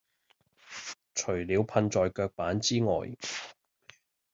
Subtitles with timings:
[1.13, 3.15] 除了噴在腳板之外